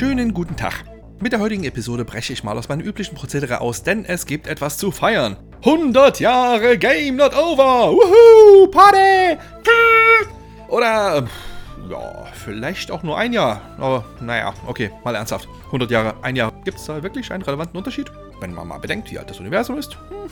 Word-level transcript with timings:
Schönen 0.00 0.32
guten 0.32 0.56
Tag. 0.56 0.84
Mit 1.20 1.34
der 1.34 1.40
heutigen 1.40 1.64
Episode 1.64 2.06
breche 2.06 2.32
ich 2.32 2.42
mal 2.42 2.56
aus 2.56 2.70
meinem 2.70 2.80
üblichen 2.80 3.14
Prozedere 3.14 3.60
aus, 3.60 3.82
denn 3.82 4.06
es 4.06 4.24
gibt 4.24 4.46
etwas 4.46 4.78
zu 4.78 4.92
feiern. 4.92 5.36
100 5.62 6.20
Jahre 6.20 6.78
Game 6.78 7.16
Not 7.16 7.36
Over! 7.36 7.92
Woohoo! 7.92 8.66
Party! 8.68 9.38
Oder, 10.68 11.28
ja, 11.90 12.26
vielleicht 12.32 12.90
auch 12.90 13.02
nur 13.02 13.18
ein 13.18 13.34
Jahr. 13.34 13.60
Aber 13.76 14.06
naja, 14.22 14.54
okay, 14.66 14.90
mal 15.04 15.14
ernsthaft. 15.14 15.46
100 15.66 15.90
Jahre, 15.90 16.14
ein 16.22 16.34
Jahr. 16.34 16.50
Gibt 16.64 16.78
es 16.78 16.86
da 16.86 17.02
wirklich 17.02 17.30
einen 17.30 17.42
relevanten 17.42 17.76
Unterschied? 17.76 18.10
Wenn 18.40 18.54
man 18.54 18.68
mal 18.68 18.78
bedenkt, 18.78 19.10
wie 19.10 19.18
alt 19.18 19.28
das 19.28 19.38
Universum 19.38 19.76
ist. 19.76 19.98
Hm. 20.08 20.30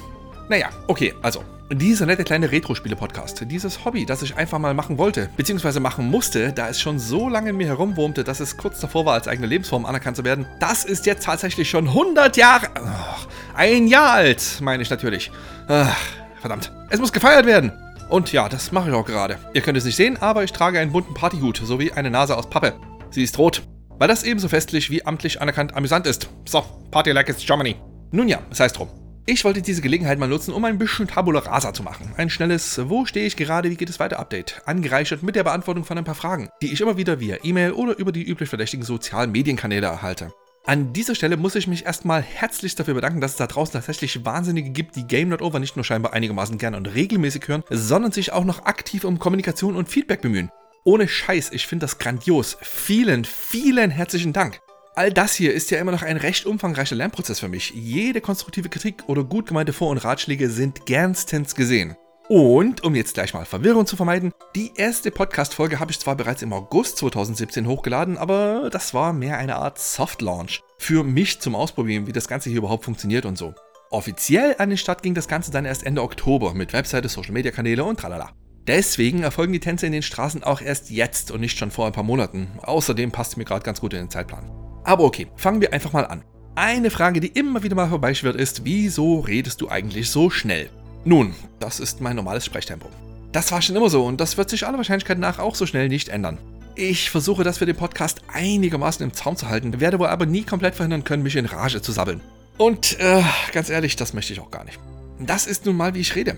Naja, 0.49 0.71
okay, 0.87 1.15
also. 1.23 1.45
Dieser 1.71 2.07
nette 2.07 2.25
kleine 2.25 2.51
Retro-Spiele-Podcast, 2.51 3.45
dieses 3.47 3.84
Hobby, 3.84 4.07
das 4.07 4.23
ich 4.23 4.37
einfach 4.37 4.59
mal 4.59 4.73
machen 4.73 4.97
wollte, 4.97 5.29
beziehungsweise 5.37 5.80
machen 5.80 6.09
musste, 6.09 6.51
da 6.55 6.71
es 6.71 6.80
schon 6.80 6.98
so 6.98 7.29
lange 7.29 7.51
in 7.51 7.59
mir 7.59 7.66
herumwurmte, 7.66 8.24
dass 8.24 8.41
es 8.41 8.57
kurz 8.57 8.80
davor 8.80 9.05
war, 9.05 9.12
als 9.12 9.29
eigene 9.29 9.47
Lebensform 9.47 9.84
anerkannt 9.84 10.16
zu 10.16 10.24
werden, 10.24 10.47
das 10.61 10.87
ist 10.87 11.05
jetzt 11.05 11.24
tatsächlich 11.24 11.69
schon 11.69 11.88
100 11.88 12.38
Jahre. 12.38 12.69
Ach, 12.74 13.27
ein 13.55 13.87
Jahr 13.87 14.12
alt, 14.12 14.61
meine 14.62 14.83
ich 14.83 14.88
natürlich. 14.88 15.30
Ach, 15.69 15.95
verdammt. 16.41 16.73
Es 16.88 17.01
muss 17.01 17.12
gefeiert 17.12 17.45
werden. 17.45 17.71
Und 18.09 18.33
ja, 18.33 18.49
das 18.49 18.73
mache 18.73 18.88
ich 18.88 18.95
auch 18.95 19.05
gerade. 19.05 19.37
Ihr 19.52 19.60
könnt 19.60 19.77
es 19.77 19.85
nicht 19.85 19.96
sehen, 19.96 20.16
aber 20.23 20.45
ich 20.45 20.52
trage 20.52 20.80
einen 20.80 20.93
bunten 20.93 21.12
Partyhut 21.12 21.60
sowie 21.62 21.93
eine 21.93 22.10
Nase 22.10 22.35
aus 22.35 22.49
Pappe. 22.49 22.73
Sie 23.10 23.23
ist 23.23 23.37
rot, 23.37 23.60
weil 23.99 24.09
das 24.09 24.23
ebenso 24.23 24.49
festlich 24.49 24.88
wie 24.88 25.05
amtlich 25.05 25.43
anerkannt 25.43 25.77
amüsant 25.77 26.07
ist. 26.07 26.30
So, 26.46 26.65
Party 26.91 27.10
like 27.10 27.29
it's 27.29 27.45
Germany. 27.45 27.77
Nun 28.10 28.29
ja, 28.29 28.38
es 28.49 28.73
drum. 28.73 28.88
Ich 29.30 29.45
wollte 29.45 29.60
diese 29.60 29.82
Gelegenheit 29.82 30.18
mal 30.18 30.27
nutzen, 30.27 30.55
um 30.55 30.64
ein 30.64 30.78
bisschen 30.78 31.06
Tabula 31.06 31.41
Rasa 31.41 31.74
zu 31.74 31.82
machen. 31.82 32.14
Ein 32.16 32.30
schnelles 32.30 32.80
Wo 32.88 33.05
stehe 33.05 33.27
ich 33.27 33.37
gerade, 33.37 33.70
wie 33.70 33.77
geht 33.77 33.91
es 33.91 34.01
weiter 34.01 34.18
Update. 34.18 34.62
Angereichert 34.64 35.23
mit 35.23 35.37
der 35.37 35.45
Beantwortung 35.45 35.85
von 35.85 35.98
ein 35.98 36.04
paar 36.04 36.15
Fragen, 36.15 36.48
die 36.62 36.73
ich 36.73 36.80
immer 36.80 36.96
wieder 36.96 37.20
via 37.20 37.37
E-Mail 37.43 37.73
oder 37.73 37.98
über 37.98 38.10
die 38.10 38.26
üblich 38.26 38.48
verdächtigen 38.48 38.87
sozialen 38.87 39.30
Medienkanäle 39.30 39.87
erhalte. 39.87 40.32
An 40.65 40.95
dieser 40.95 41.15
Stelle 41.15 41.37
muss 41.37 41.57
ich 41.57 41.66
mich 41.66 41.85
erstmal 41.85 42.23
herzlich 42.23 42.74
dafür 42.74 42.95
bedanken, 42.95 43.20
dass 43.20 43.32
es 43.32 43.37
da 43.37 43.46
draußen 43.46 43.74
tatsächlich 43.74 44.24
Wahnsinnige 44.24 44.70
gibt, 44.70 44.96
die 44.96 45.07
Game 45.07 45.29
Not 45.29 45.42
Over 45.42 45.59
nicht 45.59 45.76
nur 45.76 45.85
scheinbar 45.85 46.15
einigermaßen 46.15 46.57
gerne 46.57 46.79
und 46.79 46.87
regelmäßig 46.87 47.48
hören, 47.48 47.65
sondern 47.68 48.13
sich 48.13 48.32
auch 48.32 48.45
noch 48.45 48.65
aktiv 48.65 49.04
um 49.04 49.18
Kommunikation 49.18 49.76
und 49.76 49.90
Feedback 49.90 50.23
bemühen. 50.23 50.48
Ohne 50.85 51.07
Scheiß, 51.07 51.52
ich 51.52 51.66
finde 51.66 51.85
das 51.85 51.98
grandios. 51.98 52.57
Vielen, 52.63 53.26
vielen 53.26 53.90
herzlichen 53.90 54.32
Dank. 54.32 54.63
All 54.99 55.13
das 55.13 55.37
hier 55.37 55.54
ist 55.54 55.71
ja 55.71 55.79
immer 55.79 55.93
noch 55.93 56.02
ein 56.02 56.16
recht 56.16 56.45
umfangreicher 56.45 56.96
Lernprozess 56.96 57.38
für 57.38 57.49
mich. 57.49 57.71
Jede 57.71 58.21
konstruktive 58.21 58.68
Kritik 58.68 59.04
oder 59.07 59.23
gut 59.23 59.46
gemeinte 59.46 59.73
Vor- 59.73 59.91
und 59.91 59.99
Ratschläge 59.99 60.51
sind 60.51 60.87
gernstens 60.87 61.54
gesehen. 61.54 61.95
Und, 62.29 62.82
um 62.82 62.96
jetzt 62.96 63.15
gleich 63.15 63.32
mal 63.32 63.45
Verwirrung 63.45 63.87
zu 63.87 63.95
vermeiden, 63.95 64.32
die 64.56 64.72
erste 64.75 65.12
Podcast-Folge 65.12 65.78
habe 65.78 65.93
ich 65.93 66.00
zwar 66.00 66.16
bereits 66.16 66.43
im 66.43 66.53
August 66.53 66.97
2017 66.97 67.69
hochgeladen, 67.69 68.19
aber 68.19 68.71
das 68.72 68.93
war 68.93 69.12
mehr 69.12 69.38
eine 69.38 69.54
Art 69.54 69.78
Soft-Launch. 69.78 70.65
Für 70.81 71.04
mich 71.04 71.38
zum 71.38 71.54
Ausprobieren, 71.54 72.09
wie 72.09 72.12
das 72.12 72.26
Ganze 72.26 72.50
hier 72.50 72.59
überhaupt 72.59 72.84
funktioniert 72.84 73.25
und 73.25 73.38
so. 73.38 73.54
Offiziell 73.93 74.56
an 74.59 74.71
den 74.71 74.78
Start 74.78 75.04
ging 75.04 75.15
das 75.15 75.28
Ganze 75.28 75.53
dann 75.53 75.65
erst 75.65 75.84
Ende 75.84 76.03
Oktober 76.03 76.54
mit 76.54 76.72
Webseite, 76.72 77.09
Social-Media-Kanäle 77.09 77.84
und 77.84 78.00
tralala. 78.00 78.32
Deswegen 78.66 79.22
erfolgen 79.22 79.53
die 79.53 79.60
Tänze 79.60 79.87
in 79.87 79.93
den 79.93 80.03
Straßen 80.03 80.43
auch 80.43 80.60
erst 80.60 80.91
jetzt 80.91 81.31
und 81.31 81.41
nicht 81.41 81.56
schon 81.56 81.71
vor 81.71 81.87
ein 81.87 81.93
paar 81.93 82.03
Monaten. 82.03 82.49
Außerdem 82.62 83.12
passt 83.12 83.37
mir 83.37 83.44
gerade 83.44 83.65
ganz 83.65 83.81
gut 83.81 83.93
in 83.93 84.00
den 84.00 84.10
Zeitplan. 84.10 84.68
Aber 84.84 85.04
okay, 85.04 85.26
fangen 85.37 85.60
wir 85.60 85.72
einfach 85.72 85.93
mal 85.93 86.06
an. 86.06 86.25
Eine 86.54 86.91
Frage, 86.91 87.21
die 87.21 87.28
immer 87.28 87.62
wieder 87.62 87.76
mal 87.76 87.88
vorbeischwirrt, 87.88 88.37
ist, 88.37 88.65
wieso 88.65 89.20
redest 89.20 89.60
du 89.60 89.69
eigentlich 89.69 90.10
so 90.10 90.28
schnell? 90.31 90.70
Nun, 91.04 91.34
das 91.60 91.78
ist 91.78 92.00
mein 92.00 92.16
normales 92.16 92.44
Sprechtempo. 92.44 92.88
Das 93.32 93.53
war 93.53 93.62
schon 93.62 93.76
immer 93.76 93.91
so 93.91 94.04
und 94.04 94.20
das 94.20 94.37
wird 94.37 94.50
sich 94.50 94.66
aller 94.66 94.78
Wahrscheinlichkeit 94.78 95.19
nach 95.19 95.38
auch 95.38 95.54
so 95.54 95.66
schnell 95.66 95.88
nicht 95.88 96.09
ändern. 96.09 96.38
Ich 96.75 97.10
versuche 97.10 97.44
das 97.44 97.59
für 97.59 97.66
den 97.66 97.76
Podcast 97.76 98.22
einigermaßen 98.32 99.04
im 99.04 99.12
Zaum 99.12 99.37
zu 99.37 99.48
halten, 99.48 99.80
werde 99.80 99.98
wohl 99.98 100.06
aber 100.08 100.26
nie 100.26 100.42
komplett 100.42 100.75
verhindern 100.75 101.04
können, 101.04 101.22
mich 101.22 101.36
in 101.36 101.47
Rage 101.47 101.82
zu 101.82 101.92
sabbeln. 101.92 102.20
Und 102.56 102.98
äh, 102.98 103.22
ganz 103.53 103.70
ehrlich, 103.70 103.97
das 103.97 104.12
möchte 104.12 104.32
ich 104.32 104.41
auch 104.41 104.50
gar 104.50 104.64
nicht. 104.64 104.80
Das 105.20 105.47
ist 105.47 105.66
nun 105.66 105.76
mal, 105.76 105.94
wie 105.94 106.00
ich 106.00 106.14
rede. 106.14 106.36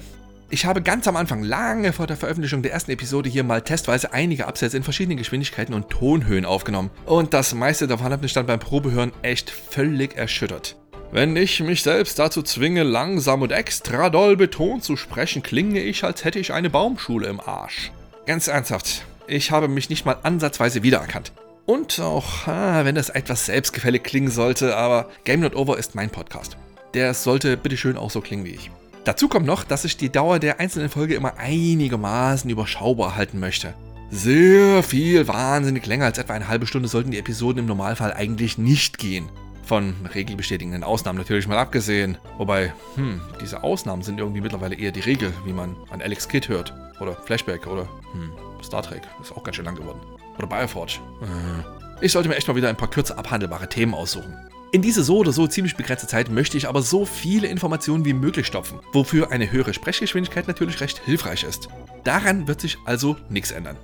Ich 0.53 0.65
habe 0.67 0.83
ganz 0.83 1.07
am 1.07 1.15
Anfang, 1.15 1.45
lange 1.45 1.93
vor 1.93 2.09
der 2.09 2.17
Veröffentlichung 2.17 2.63
der 2.63 2.73
ersten 2.73 2.91
Episode 2.91 3.31
hier 3.31 3.45
mal 3.45 3.63
testweise 3.63 4.13
einige 4.13 4.49
Absätze 4.49 4.77
in 4.77 4.83
verschiedenen 4.83 5.17
Geschwindigkeiten 5.17 5.73
und 5.73 5.91
Tonhöhen 5.91 6.45
aufgenommen. 6.45 6.91
Und 7.07 7.33
das 7.35 7.55
meiste 7.55 7.87
davon 7.87 8.13
hat 8.13 8.21
mich 8.21 8.33
dann 8.33 8.47
beim 8.47 8.59
Probehören 8.59 9.13
echt 9.23 9.49
völlig 9.49 10.17
erschüttert. 10.17 10.75
Wenn 11.13 11.37
ich 11.37 11.61
mich 11.61 11.85
selbst 11.85 12.19
dazu 12.19 12.43
zwinge, 12.43 12.83
langsam 12.83 13.43
und 13.43 13.53
extra 13.53 14.11
doll 14.11 14.37
betont 14.37 14.83
zu 14.83 14.97
sprechen, 14.97 15.45
klinge 15.45 15.81
ich, 15.81 16.03
als 16.03 16.25
hätte 16.25 16.41
ich 16.41 16.53
eine 16.53 16.69
Baumschule 16.69 17.29
im 17.29 17.39
Arsch. 17.39 17.93
Ganz 18.27 18.49
ernsthaft, 18.49 19.05
ich 19.29 19.53
habe 19.53 19.69
mich 19.69 19.89
nicht 19.89 20.05
mal 20.05 20.19
ansatzweise 20.25 20.83
wiedererkannt. 20.83 21.31
Und 21.65 22.01
auch, 22.01 22.49
wenn 22.49 22.97
das 22.97 23.09
etwas 23.09 23.47
selbstgefällig 23.47 24.03
klingen 24.03 24.33
sollte, 24.33 24.75
aber 24.77 25.11
Game 25.23 25.41
Not 25.41 25.55
Over 25.55 25.79
ist 25.79 25.95
mein 25.95 26.11
Podcast. 26.11 26.57
Der 26.95 27.15
sollte 27.15 27.57
bitteschön 27.57 27.97
auch 27.97 28.11
so 28.11 28.21
klingen 28.21 28.45
wie 28.45 28.55
ich. 28.55 28.73
Dazu 29.05 29.29
kommt 29.29 29.47
noch, 29.47 29.65
dass 29.65 29.85
ich 29.85 29.97
die 29.97 30.11
Dauer 30.11 30.39
der 30.39 30.61
einzelnen 30.61 30.91
Folge 30.91 31.15
immer 31.15 31.39
einigermaßen 31.39 32.51
überschaubar 32.51 33.17
halten 33.17 33.41
möchte. 33.41 33.75
Sehr 34.11 34.83
viel 34.83 35.27
wahnsinnig 35.29 35.87
länger 35.87 36.07
als 36.07 36.19
etwa 36.19 36.35
eine 36.35 36.49
halbe 36.49 36.67
Stunde 36.67 36.89
sollten 36.89 37.13
die 37.13 37.19
Episoden 37.19 37.61
im 37.61 37.67
Normalfall 37.67 38.13
eigentlich 38.13 38.59
nicht 38.59 38.99
gehen. 38.99 39.29
Von 39.65 39.95
regelbestätigenden 40.15 40.83
Ausnahmen 40.83 41.19
natürlich 41.19 41.47
mal 41.47 41.59
abgesehen. 41.59 42.19
Wobei, 42.37 42.75
hm, 42.97 43.21
diese 43.41 43.63
Ausnahmen 43.63 44.03
sind 44.03 44.19
irgendwie 44.19 44.41
mittlerweile 44.41 44.75
eher 44.75 44.91
die 44.91 45.01
Regel, 45.01 45.33
wie 45.45 45.53
man 45.53 45.77
an 45.91 46.03
Alex 46.03 46.29
Kidd 46.29 46.49
hört. 46.49 46.75
Oder 47.01 47.15
Flashback 47.15 47.67
oder 47.69 47.89
hm, 48.13 48.33
Star 48.65 48.83
Trek. 48.83 49.03
Ist 49.23 49.33
auch 49.33 49.45
ganz 49.45 49.57
schön 49.57 49.65
lang 49.65 49.77
geworden. 49.77 50.01
Oder 50.37 50.49
Bioforge. 50.49 50.99
Äh. 51.23 52.05
Ich 52.05 52.13
sollte 52.13 52.29
mir 52.29 52.37
echt 52.37 52.49
mal 52.49 52.57
wieder 52.57 52.69
ein 52.69 52.77
paar 52.77 52.91
kürzer 52.91 53.17
abhandelbare 53.17 53.69
Themen 53.69 53.95
aussuchen. 53.95 54.35
In 54.73 54.83
diese 54.83 55.03
so 55.03 55.19
oder 55.19 55.33
so 55.33 55.49
ziemlich 55.49 55.77
begrenzte 55.77 56.07
Zeit 56.07 56.31
möchte 56.31 56.57
ich 56.57 56.69
aber 56.69 56.83
so 56.83 57.05
viele 57.05 57.49
Informationen 57.49 58.05
wie 58.05 58.13
möglich 58.13 58.47
stopfen, 58.47 58.79
wofür 58.93 59.33
eine 59.33 59.51
höhere 59.51 59.75
Sprechgeschwindigkeit 59.75 60.47
natürlich 60.47 60.81
recht 60.81 61.01
hilfreich 61.05 61.43
ist. 61.43 61.69
Daran 62.05 62.47
wird 62.47 62.61
sich 62.61 62.79
also 62.85 63.17
nichts 63.29 63.51
ändern. 63.51 63.77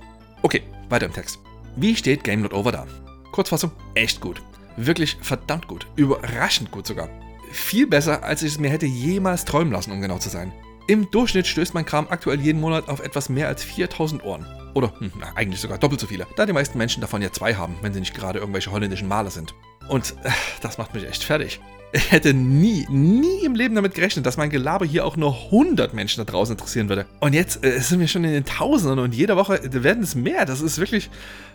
Okay, 0.43 0.63
weiter 0.87 1.07
im 1.07 1.13
Text. 1.13 1.39
Wie 1.75 1.93
steht 1.93 2.23
Game 2.23 2.41
Not 2.41 2.53
Over 2.53 2.71
da? 2.71 2.87
Kurzfassung, 3.33 3.71
echt 3.95 4.21
gut. 4.21 4.41
Wirklich 4.77 5.17
verdammt 5.21 5.67
gut. 5.67 5.87
Überraschend 5.97 6.71
gut 6.71 6.87
sogar. 6.87 7.09
Viel 7.51 7.85
besser, 7.85 8.23
als 8.23 8.41
ich 8.41 8.53
es 8.53 8.59
mir 8.59 8.69
hätte 8.69 8.85
jemals 8.85 9.43
träumen 9.43 9.73
lassen, 9.73 9.91
um 9.91 9.99
genau 9.99 10.19
zu 10.19 10.29
sein. 10.29 10.53
Im 10.87 11.11
Durchschnitt 11.11 11.47
stößt 11.47 11.73
mein 11.73 11.85
Kram 11.85 12.07
aktuell 12.09 12.39
jeden 12.39 12.61
Monat 12.61 12.87
auf 12.87 13.01
etwas 13.01 13.27
mehr 13.27 13.49
als 13.49 13.61
4000 13.61 14.23
Ohren. 14.23 14.45
Oder 14.73 14.97
hm, 14.99 15.11
eigentlich 15.35 15.59
sogar 15.59 15.79
doppelt 15.79 15.99
so 15.99 16.07
viele, 16.07 16.27
da 16.37 16.45
die 16.45 16.53
meisten 16.53 16.77
Menschen 16.77 17.01
davon 17.01 17.21
ja 17.21 17.31
zwei 17.33 17.55
haben, 17.55 17.75
wenn 17.81 17.93
sie 17.93 17.99
nicht 17.99 18.13
gerade 18.13 18.39
irgendwelche 18.39 18.71
holländischen 18.71 19.09
Maler 19.09 19.31
sind. 19.31 19.53
Und 19.87 20.15
äh, 20.23 20.29
das 20.61 20.77
macht 20.77 20.93
mich 20.93 21.05
echt 21.05 21.23
fertig. 21.23 21.59
Ich 21.93 22.11
hätte 22.11 22.33
nie, 22.33 22.85
nie 22.89 23.45
im 23.45 23.55
Leben 23.55 23.75
damit 23.75 23.93
gerechnet, 23.93 24.25
dass 24.25 24.35
mein 24.35 24.49
Gelaber 24.49 24.85
hier 24.85 25.05
auch 25.05 25.15
nur 25.15 25.33
100 25.45 25.93
Menschen 25.93 26.23
da 26.25 26.29
draußen 26.29 26.53
interessieren 26.53 26.89
würde. 26.89 27.05
Und 27.21 27.33
jetzt 27.33 27.63
äh, 27.63 27.79
sind 27.79 27.99
wir 27.99 28.07
schon 28.07 28.25
in 28.25 28.33
den 28.33 28.45
Tausenden 28.45 28.99
und 28.99 29.15
jede 29.15 29.37
Woche 29.37 29.59
werden 29.63 30.03
es 30.03 30.13
mehr. 30.13 30.45
Das 30.45 30.59
ist 30.59 30.79
wirklich, 30.79 31.09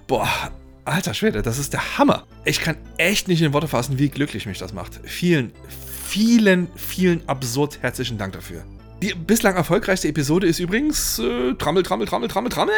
boah, 0.06 0.26
alter 0.84 1.12
Schwede, 1.12 1.42
das 1.42 1.58
ist 1.58 1.74
der 1.74 1.98
Hammer. 1.98 2.24
Ich 2.44 2.60
kann 2.60 2.76
echt 2.96 3.28
nicht 3.28 3.42
in 3.42 3.52
Worte 3.52 3.68
fassen, 3.68 3.98
wie 3.98 4.08
glücklich 4.08 4.46
mich 4.46 4.58
das 4.58 4.72
macht. 4.72 5.00
Vielen, 5.04 5.52
vielen, 6.08 6.68
vielen 6.76 7.28
absurd 7.28 7.82
herzlichen 7.82 8.16
Dank 8.16 8.32
dafür. 8.32 8.64
Die 9.02 9.14
bislang 9.14 9.56
erfolgreichste 9.56 10.08
Episode 10.08 10.46
ist 10.46 10.60
übrigens 10.60 11.18
äh, 11.18 11.54
Trammel, 11.54 11.82
Trammel, 11.82 12.06
Trammel, 12.06 12.28
Trammel, 12.28 12.50
Trammel, 12.50 12.74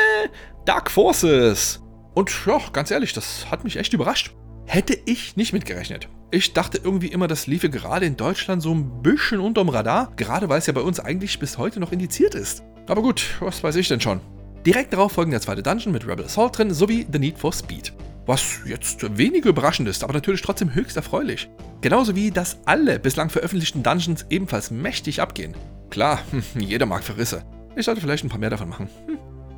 Dark 0.64 0.90
Forces. 0.90 1.80
Und 2.14 2.32
ja, 2.46 2.58
ganz 2.72 2.90
ehrlich, 2.90 3.12
das 3.12 3.50
hat 3.50 3.62
mich 3.62 3.76
echt 3.76 3.92
überrascht. 3.92 4.34
Hätte 4.66 4.98
ich 5.04 5.36
nicht 5.36 5.52
mitgerechnet. 5.52 6.08
Ich 6.30 6.52
dachte 6.52 6.80
irgendwie 6.82 7.08
immer, 7.08 7.28
das 7.28 7.46
liefe 7.46 7.70
gerade 7.70 8.06
in 8.06 8.16
Deutschland 8.16 8.62
so 8.62 8.74
ein 8.74 9.02
bisschen 9.02 9.40
unterm 9.40 9.68
Radar, 9.68 10.12
gerade 10.16 10.48
weil 10.48 10.58
es 10.58 10.66
ja 10.66 10.72
bei 10.72 10.80
uns 10.80 10.98
eigentlich 10.98 11.38
bis 11.38 11.58
heute 11.58 11.78
noch 11.78 11.92
indiziert 11.92 12.34
ist. 12.34 12.64
Aber 12.86 13.02
gut, 13.02 13.24
was 13.40 13.62
weiß 13.62 13.76
ich 13.76 13.88
denn 13.88 14.00
schon. 14.00 14.20
Direkt 14.66 14.92
darauf 14.92 15.12
folgen 15.12 15.30
der 15.30 15.40
zweite 15.40 15.62
Dungeon 15.62 15.92
mit 15.92 16.06
Rebel 16.06 16.24
Assault 16.24 16.58
drin 16.58 16.72
sowie 16.72 17.06
The 17.12 17.18
Need 17.18 17.38
for 17.38 17.52
Speed. 17.52 17.92
Was 18.26 18.60
jetzt 18.66 19.16
wenig 19.18 19.44
überraschend 19.44 19.88
ist, 19.88 20.02
aber 20.02 20.14
natürlich 20.14 20.40
trotzdem 20.40 20.74
höchst 20.74 20.96
erfreulich. 20.96 21.50
Genauso 21.82 22.16
wie, 22.16 22.30
dass 22.30 22.58
alle 22.64 22.98
bislang 22.98 23.28
veröffentlichten 23.28 23.82
Dungeons 23.82 24.24
ebenfalls 24.30 24.70
mächtig 24.70 25.20
abgehen. 25.20 25.54
Klar, 25.90 26.20
jeder 26.58 26.86
mag 26.86 27.04
Verrisse. 27.04 27.44
Ich 27.76 27.84
sollte 27.84 28.00
vielleicht 28.00 28.24
ein 28.24 28.30
paar 28.30 28.40
mehr 28.40 28.50
davon 28.50 28.70
machen. 28.70 28.88
Hm. 29.06 29.13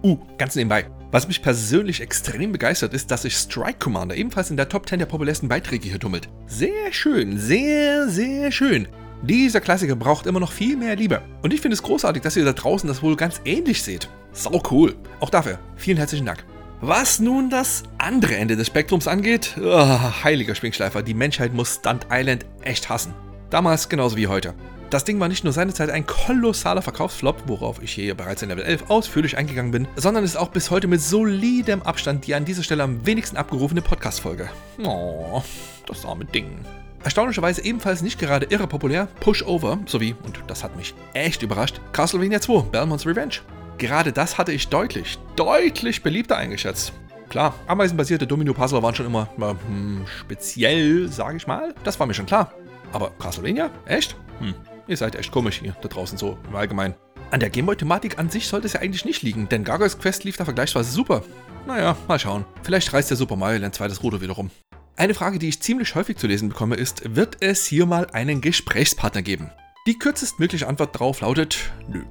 Uh, 0.07 0.19
ganz 0.39 0.55
nebenbei. 0.55 0.87
Was 1.11 1.27
mich 1.27 1.43
persönlich 1.43 2.01
extrem 2.01 2.53
begeistert 2.53 2.95
ist, 2.95 3.11
dass 3.11 3.23
sich 3.23 3.35
Strike 3.35 3.81
Commander 3.81 4.15
ebenfalls 4.15 4.51
in 4.51 4.57
der 4.57 4.69
Top 4.69 4.89
10 4.89 5.01
der 5.01 5.07
populärsten 5.07 5.49
Beiträge 5.49 5.89
hier 5.89 5.99
tummelt. 5.99 6.29
Sehr 6.47 6.93
schön, 6.93 7.41
sehr, 7.41 8.09
sehr 8.09 8.53
schön. 8.53 8.87
Dieser 9.23 9.61
Klassiker 9.61 9.97
braucht 9.97 10.27
immer 10.27 10.39
noch 10.39 10.53
viel 10.53 10.77
mehr 10.77 10.95
Liebe. 10.95 11.23
Und 11.43 11.53
ich 11.53 11.61
finde 11.61 11.75
es 11.75 11.83
großartig, 11.83 12.23
dass 12.23 12.37
ihr 12.37 12.45
da 12.45 12.53
draußen 12.53 12.87
das 12.87 13.03
wohl 13.03 13.17
ganz 13.17 13.41
ähnlich 13.45 13.83
seht. 13.83 14.09
Sau 14.31 14.63
cool. 14.71 14.95
Auch 15.19 15.31
dafür 15.31 15.59
vielen 15.75 15.97
herzlichen 15.97 16.27
Dank. 16.27 16.45
Was 16.81 17.19
nun 17.19 17.51
das 17.51 17.83
andere 17.99 18.37
Ende 18.37 18.55
des 18.55 18.69
Spektrums 18.69 19.09
angeht, 19.09 19.57
oh, 19.61 20.23
heiliger 20.23 20.55
Schwingschleifer, 20.55 21.03
die 21.03 21.15
Menschheit 21.15 21.53
muss 21.53 21.77
Stunt 21.77 22.07
Island 22.13 22.47
echt 22.63 22.89
hassen. 22.89 23.13
Damals 23.51 23.89
genauso 23.89 24.17
wie 24.17 24.29
heute. 24.29 24.55
Das 24.89 25.03
Ding 25.03 25.19
war 25.19 25.27
nicht 25.27 25.43
nur 25.43 25.53
seinerzeit 25.53 25.91
ein 25.91 26.07
kolossaler 26.07 26.81
Verkaufsflop, 26.81 27.43
worauf 27.47 27.83
ich 27.83 27.93
hier 27.93 28.15
bereits 28.15 28.43
in 28.43 28.51
Level 28.51 28.63
11 28.63 28.89
ausführlich 28.89 29.37
eingegangen 29.37 29.73
bin, 29.73 29.89
sondern 29.97 30.23
ist 30.23 30.37
auch 30.37 30.51
bis 30.51 30.71
heute 30.71 30.87
mit 30.87 31.01
solidem 31.01 31.83
Abstand 31.83 32.25
die 32.25 32.37
an 32.37 32.45
dieser 32.45 32.63
Stelle 32.63 32.85
am 32.85 33.05
wenigsten 33.05 33.37
abgerufene 33.37 33.83
Podcast-Folge. 33.83 34.49
Oh, 34.85 35.43
das 35.87 36.07
arme 36.07 36.25
Ding. 36.25 36.61
Erstaunlicherweise 37.03 37.65
ebenfalls 37.65 38.01
nicht 38.01 38.21
gerade 38.21 38.47
irre 38.47 38.69
populär, 38.69 39.09
Pushover 39.19 39.79
sowie, 39.87 40.15
und 40.25 40.41
das 40.47 40.63
hat 40.63 40.77
mich 40.77 40.95
echt 41.15 41.43
überrascht, 41.43 41.81
Castlevania 41.93 42.41
2, 42.41 42.63
Belmont's 42.71 43.07
Revenge. 43.07 43.41
Gerade 43.79 44.13
das 44.13 44.39
hatte 44.39 44.53
ich 44.53 44.69
deutlich, 44.69 45.19
deutlich 45.35 46.05
beliebter 46.05 46.37
eingeschätzt. 46.37 46.93
Klar, 47.29 47.55
ameisenbasierte 47.67 48.29
Domino-Puzzler 48.29 48.85
waren 48.85 48.95
schon 48.95 49.07
immer 49.07 49.29
äh, 49.41 50.07
speziell, 50.21 51.09
sage 51.09 51.39
ich 51.39 51.49
mal. 51.49 51.75
Das 51.83 51.99
war 51.99 52.07
mir 52.07 52.15
schon 52.15 52.27
klar. 52.27 52.53
Aber 52.93 53.11
Castlevania? 53.19 53.71
Echt? 53.85 54.17
Hm, 54.39 54.55
ihr 54.89 54.97
seid 54.97 55.15
echt 55.15 55.33
komisch 55.33 55.61
hier 55.61 55.77
da 55.81 55.89
draußen 55.89 56.19
so 56.19 56.39
im 56.49 56.57
Allgemeinen. 56.57 56.95
An 57.31 57.41
der 57.41 57.51
Gameboy-Thematik 57.51 58.19
an 58.19 58.31
sich 58.31 58.47
sollte 58.47 58.67
es 58.67 58.75
ja 58.75 58.81
eigentlich 58.81 59.05
nicht 59.05 59.23
liegen, 59.23 59.49
denn 59.49 59.65
Gargoyles 59.65 59.99
Quest 59.99 60.25
lief 60.25 60.37
da 60.37 60.45
vergleichsweise 60.45 60.91
super. 60.91 61.23
Naja, 61.67 61.97
mal 62.07 62.19
schauen. 62.19 62.45
Vielleicht 62.63 62.93
reißt 62.93 63.11
der 63.11 63.17
Super 63.17 63.35
Mario 63.35 63.65
ein 63.65 63.73
zweites 63.73 64.03
Ruder 64.03 64.21
wieder 64.21 64.35
rum. 64.35 64.51
Eine 64.97 65.15
Frage, 65.15 65.39
die 65.39 65.49
ich 65.49 65.61
ziemlich 65.61 65.95
häufig 65.95 66.17
zu 66.17 66.27
lesen 66.27 66.49
bekomme, 66.49 66.77
ist, 66.77 67.17
wird 67.17 67.39
es 67.41 67.67
hier 67.67 67.85
mal 67.85 68.07
einen 68.13 68.41
Gesprächspartner 68.41 69.23
geben? 69.23 69.51
Die 69.87 69.99
kürzestmögliche 69.99 70.69
Antwort 70.69 70.95
darauf 70.95 71.21
lautet, 71.21 71.59
nö. 71.89 72.03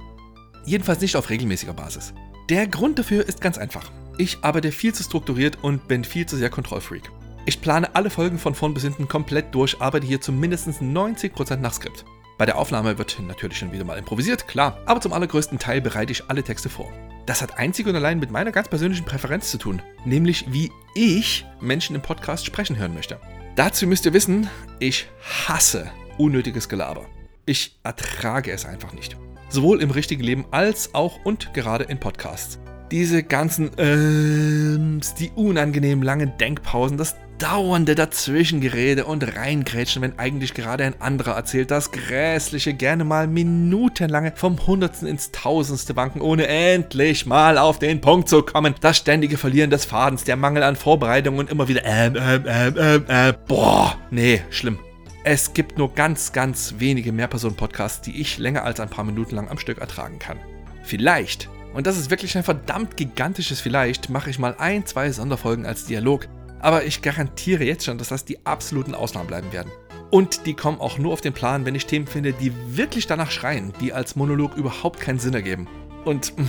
Jedenfalls 0.64 1.00
nicht 1.00 1.16
auf 1.16 1.30
regelmäßiger 1.30 1.72
Basis. 1.72 2.12
Der 2.48 2.66
Grund 2.66 2.98
dafür 2.98 3.26
ist 3.26 3.40
ganz 3.40 3.58
einfach. 3.58 3.90
Ich 4.18 4.38
arbeite 4.42 4.70
viel 4.70 4.94
zu 4.94 5.02
strukturiert 5.02 5.58
und 5.62 5.88
bin 5.88 6.04
viel 6.04 6.26
zu 6.26 6.36
sehr 6.36 6.50
Kontrollfreak. 6.50 7.10
Ich 7.44 7.60
plane 7.60 7.94
alle 7.94 8.10
Folgen 8.10 8.38
von 8.38 8.54
vorn 8.54 8.74
bis 8.74 8.82
hinten 8.82 9.08
komplett 9.08 9.54
durch, 9.54 9.80
arbeite 9.80 10.06
hier 10.06 10.20
zu 10.20 10.32
mindestens 10.32 10.80
90% 10.80 11.56
nach 11.56 11.72
Skript. 11.72 12.04
Bei 12.38 12.44
der 12.44 12.58
Aufnahme 12.58 12.98
wird 12.98 13.18
natürlich 13.26 13.58
schon 13.58 13.72
wieder 13.72 13.84
mal 13.84 13.96
improvisiert, 13.96 14.46
klar, 14.46 14.78
aber 14.84 15.00
zum 15.00 15.14
allergrößten 15.14 15.58
Teil 15.58 15.80
bereite 15.80 16.12
ich 16.12 16.28
alle 16.28 16.42
Texte 16.42 16.68
vor. 16.68 16.92
Das 17.24 17.40
hat 17.40 17.58
einzig 17.58 17.86
und 17.86 17.96
allein 17.96 18.18
mit 18.20 18.30
meiner 18.30 18.52
ganz 18.52 18.68
persönlichen 18.68 19.06
Präferenz 19.06 19.50
zu 19.50 19.56
tun, 19.56 19.80
nämlich 20.04 20.44
wie 20.52 20.70
ich 20.94 21.46
Menschen 21.60 21.96
im 21.96 22.02
Podcast 22.02 22.44
sprechen 22.44 22.76
hören 22.76 22.94
möchte. 22.94 23.18
Dazu 23.54 23.86
müsst 23.86 24.04
ihr 24.04 24.12
wissen, 24.12 24.50
ich 24.80 25.06
hasse 25.46 25.90
unnötiges 26.18 26.68
Gelaber. 26.68 27.06
Ich 27.46 27.78
ertrage 27.82 28.52
es 28.52 28.66
einfach 28.66 28.92
nicht. 28.92 29.16
Sowohl 29.48 29.80
im 29.80 29.90
richtigen 29.90 30.22
Leben 30.22 30.44
als 30.50 30.94
auch 30.94 31.24
und 31.24 31.54
gerade 31.54 31.84
in 31.84 31.98
Podcasts 31.98 32.58
diese 32.90 33.22
ganzen 33.22 33.70
Ähms, 33.78 35.14
die 35.14 35.30
unangenehm 35.34 36.02
langen 36.02 36.36
Denkpausen, 36.38 36.96
das 36.96 37.16
dauernde 37.38 37.94
Dazwischengerede 37.94 39.04
und 39.04 39.36
Reingrätschen, 39.36 40.02
wenn 40.02 40.18
eigentlich 40.18 40.54
gerade 40.54 40.84
ein 40.84 41.00
anderer 41.00 41.32
erzählt, 41.32 41.70
das 41.70 41.90
grässliche, 41.90 42.74
gerne 42.74 43.04
mal 43.04 43.26
minutenlange 43.26 44.32
vom 44.34 44.66
Hundertsten 44.66 45.08
ins 45.08 45.30
Tausendste 45.30 45.96
wanken, 45.96 46.20
ohne 46.20 46.46
endlich 46.46 47.26
mal 47.26 47.58
auf 47.58 47.78
den 47.78 48.00
Punkt 48.00 48.28
zu 48.28 48.42
kommen, 48.42 48.74
das 48.80 48.96
ständige 48.96 49.38
Verlieren 49.38 49.70
des 49.70 49.84
Fadens, 49.84 50.24
der 50.24 50.36
Mangel 50.36 50.62
an 50.62 50.76
Vorbereitung 50.76 51.38
und 51.38 51.50
immer 51.50 51.68
wieder 51.68 51.84
ähm, 51.84 52.16
ähm, 52.16 52.44
ähm, 52.46 52.74
ähm, 52.78 53.04
äh, 53.08 53.32
boah, 53.46 53.96
nee, 54.10 54.42
schlimm. 54.50 54.78
Es 55.24 55.52
gibt 55.52 55.76
nur 55.76 55.92
ganz, 55.92 56.32
ganz 56.32 56.76
wenige 56.78 57.12
Mehrpersonen-Podcasts, 57.12 58.00
die 58.00 58.20
ich 58.20 58.38
länger 58.38 58.64
als 58.64 58.80
ein 58.80 58.88
paar 58.88 59.04
Minuten 59.04 59.34
lang 59.34 59.48
am 59.48 59.58
Stück 59.58 59.78
ertragen 59.78 60.18
kann. 60.18 60.38
Vielleicht 60.82 61.48
und 61.76 61.86
das 61.86 61.98
ist 61.98 62.08
wirklich 62.08 62.34
ein 62.38 62.42
verdammt 62.42 62.96
gigantisches 62.96 63.60
Vielleicht, 63.60 64.08
mache 64.08 64.30
ich 64.30 64.38
mal 64.38 64.54
ein, 64.58 64.86
zwei 64.86 65.12
Sonderfolgen 65.12 65.66
als 65.66 65.84
Dialog. 65.84 66.26
Aber 66.60 66.84
ich 66.84 67.02
garantiere 67.02 67.64
jetzt 67.64 67.84
schon, 67.84 67.98
dass 67.98 68.08
das 68.08 68.24
die 68.24 68.44
absoluten 68.46 68.94
Ausnahmen 68.94 69.26
bleiben 69.26 69.52
werden. 69.52 69.70
Und 70.10 70.46
die 70.46 70.54
kommen 70.54 70.80
auch 70.80 70.98
nur 70.98 71.12
auf 71.12 71.20
den 71.20 71.32
Plan, 71.32 71.64
wenn 71.64 71.74
ich 71.74 71.86
Themen 71.86 72.06
finde, 72.06 72.32
die 72.32 72.52
wirklich 72.76 73.06
danach 73.06 73.30
schreien, 73.30 73.72
die 73.80 73.92
als 73.92 74.16
Monolog 74.16 74.56
überhaupt 74.56 75.00
keinen 75.00 75.18
Sinn 75.18 75.34
ergeben. 75.34 75.68
Und 76.04 76.36
mh, 76.38 76.46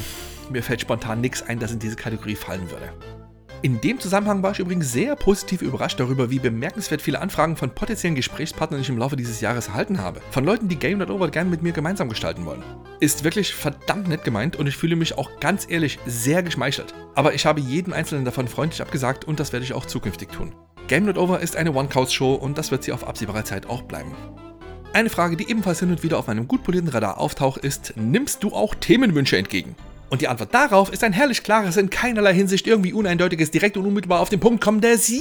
mir 0.51 0.63
fällt 0.63 0.81
spontan 0.81 1.21
nichts 1.21 1.41
ein, 1.41 1.59
das 1.59 1.71
in 1.71 1.79
diese 1.79 1.95
Kategorie 1.95 2.35
fallen 2.35 2.69
würde. 2.69 2.93
In 3.63 3.81
dem 3.81 3.99
Zusammenhang 3.99 4.43
war 4.43 4.51
ich 4.51 4.59
übrigens 4.59 4.91
sehr 4.91 5.15
positiv 5.15 5.63
überrascht 5.63 5.99
darüber, 5.99 6.29
wie 6.29 6.37
bemerkenswert 6.37 7.01
viele 7.01 7.19
Anfragen 7.19 7.55
von 7.55 7.71
potenziellen 7.71 8.15
Gesprächspartnern 8.15 8.81
ich 8.81 8.89
im 8.89 8.99
Laufe 8.99 9.15
dieses 9.15 9.41
Jahres 9.41 9.69
erhalten 9.69 9.99
habe. 9.99 10.21
Von 10.29 10.45
Leuten, 10.45 10.67
die 10.67 10.75
Game.over 10.75 11.31
gerne 11.31 11.49
mit 11.49 11.63
mir 11.63 11.71
gemeinsam 11.71 12.07
gestalten 12.07 12.45
wollen. 12.45 12.61
Ist 12.99 13.23
wirklich 13.23 13.55
verdammt 13.55 14.09
nett 14.09 14.23
gemeint 14.23 14.57
und 14.57 14.67
ich 14.67 14.77
fühle 14.77 14.95
mich 14.95 15.17
auch 15.17 15.39
ganz 15.39 15.65
ehrlich 15.67 15.97
sehr 16.05 16.43
geschmeichelt. 16.43 16.93
Aber 17.15 17.33
ich 17.33 17.47
habe 17.47 17.59
jeden 17.59 17.93
einzelnen 17.93 18.25
davon 18.25 18.47
freundlich 18.47 18.81
abgesagt 18.83 19.25
und 19.25 19.39
das 19.39 19.53
werde 19.53 19.65
ich 19.65 19.73
auch 19.73 19.87
zukünftig 19.87 20.29
tun. 20.29 20.53
Game.over 20.87 21.39
ist 21.39 21.55
eine 21.55 21.73
One-Couch-Show 21.73 22.35
und 22.35 22.59
das 22.59 22.69
wird 22.69 22.83
sie 22.83 22.91
auf 22.91 23.07
absehbare 23.07 23.43
Zeit 23.43 23.65
auch 23.65 23.81
bleiben. 23.81 24.11
Eine 24.93 25.09
Frage, 25.09 25.35
die 25.35 25.49
ebenfalls 25.49 25.79
hin 25.79 25.89
und 25.89 26.03
wieder 26.03 26.19
auf 26.19 26.27
meinem 26.27 26.47
gut 26.47 26.63
polierten 26.63 26.89
Radar 26.89 27.17
auftaucht, 27.17 27.63
ist: 27.63 27.93
Nimmst 27.97 28.43
du 28.43 28.53
auch 28.53 28.75
Themenwünsche 28.75 29.37
entgegen? 29.37 29.75
Und 30.09 30.21
die 30.21 30.27
Antwort 30.27 30.53
darauf 30.53 30.91
ist 30.91 31.03
ein 31.03 31.13
herrlich 31.13 31.43
klares, 31.43 31.77
in 31.77 31.89
keinerlei 31.89 32.33
Hinsicht 32.33 32.65
irgendwie 32.67 32.93
uneindeutiges, 32.93 33.51
direkt 33.51 33.77
und 33.77 33.85
unmittelbar 33.85 34.21
auf 34.21 34.29
den 34.29 34.39
Punkt 34.39 34.63
kommendes 34.63 35.11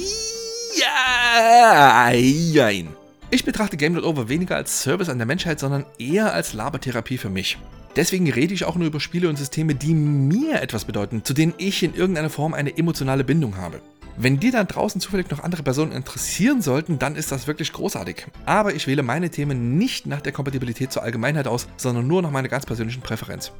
Jein. 1.83 2.87
Ich 3.29 3.43
betrachte 3.43 3.75
Game 3.75 3.97
Over 4.01 4.29
weniger 4.29 4.55
als 4.55 4.81
Service 4.81 5.09
an 5.09 5.17
der 5.17 5.27
Menschheit, 5.27 5.59
sondern 5.59 5.85
eher 5.99 6.33
als 6.33 6.53
Labertherapie 6.53 7.17
für 7.17 7.29
mich. 7.29 7.57
Deswegen 7.97 8.31
rede 8.31 8.53
ich 8.53 8.63
auch 8.63 8.75
nur 8.75 8.87
über 8.87 8.99
Spiele 8.99 9.27
und 9.27 9.37
Systeme, 9.37 9.75
die 9.75 9.93
mir 9.93 10.61
etwas 10.61 10.85
bedeuten, 10.85 11.25
zu 11.25 11.33
denen 11.33 11.53
ich 11.57 11.83
in 11.83 11.95
irgendeiner 11.95 12.29
Form 12.29 12.53
eine 12.53 12.77
emotionale 12.77 13.23
Bindung 13.23 13.57
habe. 13.57 13.81
Wenn 14.15 14.39
dir 14.39 14.51
dann 14.51 14.67
draußen 14.67 15.01
zufällig 15.01 15.29
noch 15.29 15.43
andere 15.43 15.63
Personen 15.63 15.91
interessieren 15.91 16.61
sollten, 16.61 16.99
dann 16.99 17.15
ist 17.15 17.31
das 17.31 17.47
wirklich 17.47 17.73
großartig. 17.73 18.27
Aber 18.45 18.73
ich 18.73 18.87
wähle 18.87 19.03
meine 19.03 19.29
Themen 19.29 19.77
nicht 19.77 20.05
nach 20.07 20.21
der 20.21 20.31
Kompatibilität 20.31 20.91
zur 20.91 21.03
Allgemeinheit 21.03 21.47
aus, 21.47 21.67
sondern 21.75 22.07
nur 22.07 22.21
nach 22.21 22.31
meiner 22.31 22.47
ganz 22.47 22.65
persönlichen 22.65 23.01
Präferenz. 23.01 23.51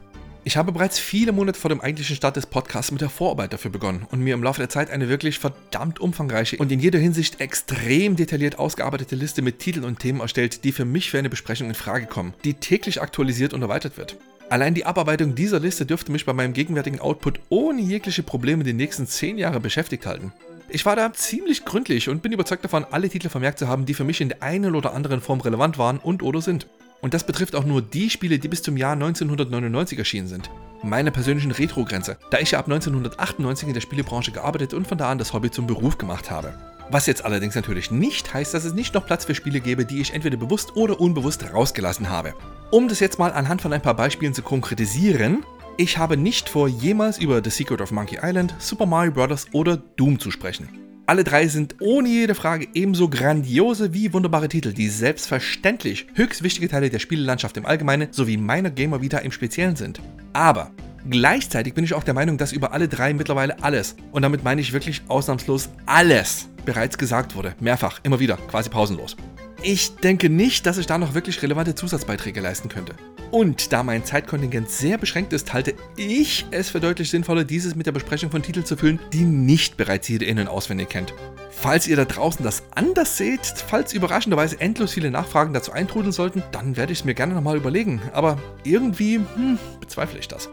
Ich 0.43 0.55
habe 0.55 0.71
bereits 0.71 0.97
viele 0.97 1.33
Monate 1.33 1.59
vor 1.59 1.69
dem 1.69 1.81
eigentlichen 1.81 2.15
Start 2.15 2.37
des 2.37 2.45
Podcasts 2.45 2.91
mit 2.91 3.01
der 3.01 3.09
Vorarbeit 3.09 3.51
dafür 3.51 3.69
begonnen 3.69 4.07
und 4.09 4.21
mir 4.21 4.33
im 4.33 4.43
Laufe 4.43 4.61
der 4.61 4.69
Zeit 4.69 4.89
eine 4.89 5.09
wirklich 5.09 5.39
verdammt 5.39 5.99
umfangreiche 5.99 6.57
und 6.57 6.71
in 6.71 6.79
jeder 6.79 6.99
Hinsicht 6.99 7.41
extrem 7.41 8.15
detailliert 8.15 8.57
ausgearbeitete 8.57 9.15
Liste 9.15 9.41
mit 9.41 9.59
Titeln 9.59 9.85
und 9.85 9.99
Themen 9.99 10.21
erstellt, 10.21 10.63
die 10.63 10.71
für 10.71 10.85
mich 10.85 11.11
für 11.11 11.19
eine 11.19 11.29
Besprechung 11.29 11.67
in 11.67 11.75
Frage 11.75 12.05
kommen, 12.05 12.33
die 12.45 12.53
täglich 12.53 13.01
aktualisiert 13.01 13.53
und 13.53 13.61
erweitert 13.61 13.97
wird. 13.97 14.15
Allein 14.49 14.73
die 14.73 14.85
Abarbeitung 14.85 15.35
dieser 15.35 15.59
Liste 15.59 15.85
dürfte 15.85 16.13
mich 16.13 16.25
bei 16.25 16.31
meinem 16.31 16.53
gegenwärtigen 16.53 17.01
Output 17.01 17.41
ohne 17.49 17.81
jegliche 17.81 18.23
Probleme 18.23 18.63
die 18.63 18.71
nächsten 18.71 19.05
10 19.05 19.37
Jahre 19.37 19.59
beschäftigt 19.59 20.05
halten. 20.05 20.31
Ich 20.69 20.85
war 20.85 20.95
da 20.95 21.11
ziemlich 21.11 21.65
gründlich 21.65 22.07
und 22.07 22.21
bin 22.21 22.31
überzeugt 22.31 22.63
davon, 22.63 22.85
alle 22.89 23.09
Titel 23.09 23.29
vermerkt 23.29 23.59
zu 23.59 23.67
haben, 23.67 23.85
die 23.85 23.93
für 23.93 24.03
mich 24.05 24.21
in 24.21 24.29
der 24.29 24.43
einen 24.43 24.75
oder 24.75 24.93
anderen 24.93 25.19
Form 25.19 25.41
relevant 25.41 25.77
waren 25.77 25.97
und 25.97 26.23
oder 26.23 26.41
sind. 26.41 26.67
Und 27.01 27.13
das 27.13 27.25
betrifft 27.25 27.55
auch 27.55 27.65
nur 27.65 27.81
die 27.81 28.09
Spiele, 28.09 28.39
die 28.39 28.47
bis 28.47 28.63
zum 28.63 28.77
Jahr 28.77 28.93
1999 28.93 29.99
erschienen 29.99 30.27
sind. 30.27 30.49
Meine 30.83 31.11
persönlichen 31.11 31.51
Retro-Grenze, 31.51 32.17
da 32.31 32.39
ich 32.39 32.51
ja 32.51 32.59
ab 32.59 32.65
1998 32.65 33.67
in 33.67 33.73
der 33.73 33.81
Spielebranche 33.81 34.31
gearbeitet 34.31 34.73
und 34.73 34.87
von 34.87 34.97
da 34.97 35.09
an 35.09 35.17
das 35.17 35.33
Hobby 35.33 35.51
zum 35.51 35.67
Beruf 35.67 35.97
gemacht 35.97 36.29
habe. 36.31 36.53
Was 36.89 37.05
jetzt 37.05 37.25
allerdings 37.25 37.55
natürlich 37.55 37.91
nicht 37.91 38.33
heißt, 38.33 38.53
dass 38.53 38.63
es 38.63 38.73
nicht 38.73 38.93
noch 38.93 39.05
Platz 39.05 39.25
für 39.25 39.35
Spiele 39.35 39.59
gäbe, 39.59 39.85
die 39.85 39.99
ich 39.99 40.13
entweder 40.13 40.37
bewusst 40.37 40.75
oder 40.75 40.99
unbewusst 40.99 41.43
rausgelassen 41.53 42.09
habe. 42.09 42.33
Um 42.71 42.87
das 42.87 42.99
jetzt 42.99 43.19
mal 43.19 43.33
anhand 43.33 43.61
von 43.61 43.73
ein 43.73 43.81
paar 43.81 43.95
Beispielen 43.95 44.33
zu 44.33 44.41
konkretisieren, 44.41 45.43
ich 45.75 45.97
habe 45.97 46.17
nicht 46.17 46.49
vor, 46.49 46.67
jemals 46.67 47.19
über 47.19 47.41
The 47.43 47.49
Secret 47.49 47.81
of 47.81 47.91
Monkey 47.91 48.19
Island, 48.21 48.55
Super 48.57 48.85
Mario 48.85 49.11
Bros. 49.11 49.47
oder 49.51 49.77
Doom 49.77 50.19
zu 50.19 50.31
sprechen. 50.31 50.86
Alle 51.09 51.23
drei 51.23 51.47
sind 51.47 51.75
ohne 51.79 52.09
jede 52.09 52.35
Frage 52.35 52.67
ebenso 52.73 53.07
grandiose 53.07 53.93
wie 53.93 54.11
wunderbare 54.11 54.49
Titel, 54.49 54.73
die 54.73 54.89
selbstverständlich 54.89 56.05
höchst 56.15 56.43
wichtige 56.43 56.67
Teile 56.67 56.89
der 56.89 56.99
Spielelandschaft 56.99 57.55
im 57.55 57.65
Allgemeinen 57.65 58.09
sowie 58.11 58.35
meiner 58.35 58.69
Gamer 58.69 59.01
Vita 59.01 59.19
im 59.19 59.31
Speziellen 59.31 59.77
sind. 59.77 60.01
Aber 60.33 60.71
gleichzeitig 61.09 61.73
bin 61.73 61.85
ich 61.85 61.93
auch 61.93 62.03
der 62.03 62.13
Meinung, 62.13 62.37
dass 62.37 62.51
über 62.51 62.73
alle 62.73 62.89
drei 62.89 63.13
mittlerweile 63.13 63.63
alles, 63.63 63.95
und 64.11 64.23
damit 64.23 64.43
meine 64.43 64.59
ich 64.59 64.73
wirklich 64.73 65.01
ausnahmslos 65.07 65.69
alles, 65.85 66.49
bereits 66.65 66.97
gesagt 66.97 67.35
wurde. 67.35 67.55
Mehrfach, 67.61 68.01
immer 68.03 68.19
wieder, 68.19 68.35
quasi 68.35 68.69
pausenlos. 68.69 69.15
Ich 69.63 69.95
denke 69.95 70.29
nicht, 70.29 70.65
dass 70.65 70.77
ich 70.77 70.87
da 70.87 70.97
noch 70.97 71.13
wirklich 71.13 71.41
relevante 71.41 71.73
Zusatzbeiträge 71.73 72.41
leisten 72.41 72.67
könnte. 72.67 72.95
Und 73.31 73.73
da 73.73 73.83
mein 73.83 74.05
Zeitkontingent 74.05 74.69
sehr 74.69 74.97
beschränkt 74.97 75.33
ist, 75.33 75.53
halte 75.53 75.73
ich 75.97 76.45
es 76.51 76.69
für 76.69 76.79
deutlich 76.79 77.09
sinnvoller, 77.09 77.43
dieses 77.43 77.75
mit 77.75 77.85
der 77.85 77.91
Besprechung 77.91 78.31
von 78.31 78.41
Titeln 78.41 78.65
zu 78.65 78.77
füllen, 78.77 78.99
die 79.11 79.23
nicht 79.23 79.75
bereits 79.77 80.07
jede 80.07 80.25
in- 80.25 80.39
und 80.39 80.47
auswendig 80.47 80.89
kennt. 80.89 81.13
Falls 81.49 81.87
ihr 81.87 81.95
da 81.95 82.05
draußen 82.05 82.43
das 82.43 82.63
anders 82.75 83.17
seht, 83.17 83.41
falls 83.45 83.93
überraschenderweise 83.93 84.61
endlos 84.61 84.93
viele 84.93 85.11
Nachfragen 85.11 85.53
dazu 85.53 85.71
eintrudeln 85.71 86.11
sollten, 86.11 86.43
dann 86.51 86.77
werde 86.77 86.93
ich 86.93 86.99
es 86.99 87.05
mir 87.05 87.15
gerne 87.15 87.33
nochmal 87.33 87.57
überlegen. 87.57 88.01
Aber 88.13 88.37
irgendwie 88.63 89.15
hm, 89.15 89.59
bezweifle 89.79 90.19
ich 90.19 90.27
das. 90.27 90.49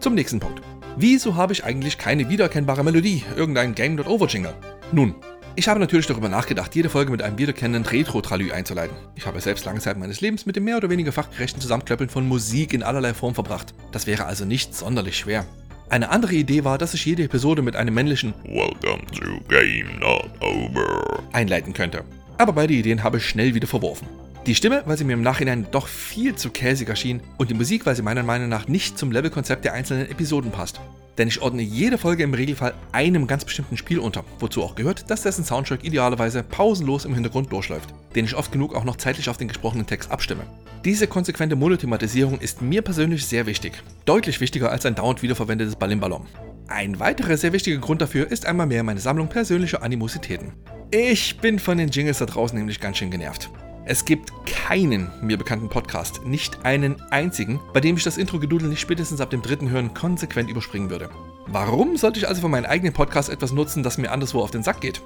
Zum 0.00 0.14
nächsten 0.14 0.40
Punkt. 0.40 0.60
Wieso 0.96 1.36
habe 1.36 1.54
ich 1.54 1.64
eigentlich 1.64 1.96
keine 1.96 2.28
wiedererkennbare 2.28 2.84
Melodie, 2.84 3.24
irgendein 3.36 3.74
Game.over-Jingle? 3.74 4.54
Nun, 4.92 5.14
ich 5.54 5.68
habe 5.68 5.80
natürlich 5.80 6.06
darüber 6.06 6.28
nachgedacht, 6.28 6.74
jede 6.74 6.88
Folge 6.88 7.10
mit 7.10 7.22
einem 7.22 7.38
wiederkennenden 7.38 7.90
Retro-Tralü 7.90 8.52
einzuleiten. 8.52 8.96
Ich 9.14 9.26
habe 9.26 9.40
selbst 9.40 9.64
lange 9.64 9.80
Zeit 9.80 9.98
meines 9.98 10.20
Lebens 10.20 10.46
mit 10.46 10.56
dem 10.56 10.64
mehr 10.64 10.76
oder 10.76 10.90
weniger 10.90 11.12
fachgerechten 11.12 11.60
Zusammenklöppeln 11.60 12.10
von 12.10 12.26
Musik 12.26 12.72
in 12.72 12.82
allerlei 12.82 13.14
Form 13.14 13.34
verbracht. 13.34 13.74
Das 13.90 14.06
wäre 14.06 14.24
also 14.24 14.44
nicht 14.44 14.74
sonderlich 14.74 15.16
schwer. 15.18 15.44
Eine 15.90 16.10
andere 16.10 16.34
Idee 16.34 16.64
war, 16.64 16.78
dass 16.78 16.94
ich 16.94 17.04
jede 17.04 17.24
Episode 17.24 17.60
mit 17.60 17.76
einem 17.76 17.94
männlichen 17.94 18.32
Welcome 18.44 19.04
to 19.12 19.40
Game 19.48 19.98
Not 20.00 20.30
Over 20.40 21.22
einleiten 21.32 21.74
könnte. 21.74 22.04
Aber 22.38 22.54
beide 22.54 22.72
Ideen 22.72 23.02
habe 23.04 23.18
ich 23.18 23.26
schnell 23.26 23.54
wieder 23.54 23.66
verworfen. 23.66 24.08
Die 24.46 24.54
Stimme, 24.54 24.82
weil 24.86 24.96
sie 24.96 25.04
mir 25.04 25.12
im 25.12 25.22
Nachhinein 25.22 25.66
doch 25.70 25.86
viel 25.86 26.34
zu 26.34 26.50
käsig 26.50 26.88
erschien 26.88 27.20
und 27.36 27.50
die 27.50 27.54
Musik, 27.54 27.84
weil 27.84 27.94
sie 27.94 28.02
meiner 28.02 28.22
Meinung 28.22 28.48
nach 28.48 28.68
nicht 28.68 28.98
zum 28.98 29.12
Levelkonzept 29.12 29.64
der 29.64 29.74
einzelnen 29.74 30.10
Episoden 30.10 30.50
passt. 30.50 30.80
Denn 31.18 31.28
ich 31.28 31.42
ordne 31.42 31.62
jede 31.62 31.98
Folge 31.98 32.22
im 32.22 32.32
Regelfall 32.34 32.74
einem 32.92 33.26
ganz 33.26 33.44
bestimmten 33.44 33.76
Spiel 33.76 33.98
unter, 33.98 34.24
wozu 34.38 34.62
auch 34.62 34.74
gehört, 34.74 35.10
dass 35.10 35.22
dessen 35.22 35.44
Soundtrack 35.44 35.84
idealerweise 35.84 36.42
pausenlos 36.42 37.04
im 37.04 37.14
Hintergrund 37.14 37.52
durchläuft, 37.52 37.94
den 38.14 38.24
ich 38.24 38.34
oft 38.34 38.50
genug 38.50 38.74
auch 38.74 38.84
noch 38.84 38.96
zeitlich 38.96 39.28
auf 39.28 39.36
den 39.36 39.48
gesprochenen 39.48 39.86
Text 39.86 40.10
abstimme. 40.10 40.44
Diese 40.84 41.06
konsequente 41.06 41.54
Monothematisierung 41.54 42.38
ist 42.38 42.62
mir 42.62 42.82
persönlich 42.82 43.26
sehr 43.26 43.46
wichtig, 43.46 43.72
deutlich 44.04 44.40
wichtiger 44.40 44.70
als 44.70 44.86
ein 44.86 44.94
dauernd 44.94 45.22
wiederverwendetes 45.22 45.76
Ballimballon. 45.76 46.26
Ein 46.68 46.98
weiterer 46.98 47.36
sehr 47.36 47.52
wichtiger 47.52 47.78
Grund 47.78 48.00
dafür 48.00 48.30
ist 48.30 48.46
einmal 48.46 48.66
mehr 48.66 48.82
meine 48.82 49.00
Sammlung 49.00 49.28
persönlicher 49.28 49.82
Animositäten. 49.82 50.52
Ich 50.90 51.38
bin 51.38 51.58
von 51.58 51.78
den 51.78 51.90
Jingles 51.90 52.18
da 52.18 52.26
draußen 52.26 52.56
nämlich 52.56 52.80
ganz 52.80 52.96
schön 52.96 53.10
genervt. 53.10 53.50
Es 53.84 54.04
gibt 54.04 54.32
keinen 54.46 55.10
mir 55.22 55.36
bekannten 55.36 55.68
Podcast, 55.68 56.24
nicht 56.24 56.64
einen 56.64 57.02
einzigen, 57.10 57.58
bei 57.72 57.80
dem 57.80 57.96
ich 57.96 58.04
das 58.04 58.16
Intro-Gedudel 58.16 58.68
nicht 58.68 58.80
spätestens 58.80 59.20
ab 59.20 59.30
dem 59.30 59.42
dritten 59.42 59.70
Hören 59.70 59.92
konsequent 59.92 60.48
überspringen 60.48 60.88
würde. 60.88 61.10
Warum 61.48 61.96
sollte 61.96 62.20
ich 62.20 62.28
also 62.28 62.42
für 62.42 62.48
meinen 62.48 62.66
eigenen 62.66 62.92
Podcast 62.92 63.28
etwas 63.28 63.52
nutzen, 63.52 63.82
das 63.82 63.98
mir 63.98 64.12
anderswo 64.12 64.40
auf 64.40 64.52
den 64.52 64.62
Sack 64.62 64.80
geht? 64.80 65.02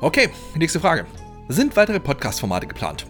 Okay, 0.00 0.28
nächste 0.56 0.80
Frage. 0.80 1.06
Sind 1.48 1.76
weitere 1.76 2.00
Podcast-Formate 2.00 2.66
geplant? 2.66 3.06